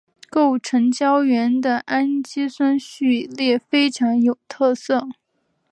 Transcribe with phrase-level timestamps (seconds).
[0.31, 5.07] 构成胶原的氨基酸序列非常有特色。